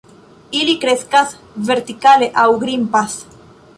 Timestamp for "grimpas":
2.65-3.19